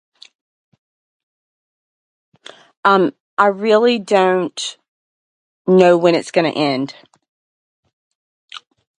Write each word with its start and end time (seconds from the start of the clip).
Um... 2.83 3.13
I 3.37 3.45
really 3.49 3.99
don't... 3.99 4.77
know 5.67 5.95
when 5.95 6.15
it's 6.15 6.31
gonna 6.31 6.49
end. 6.49 6.95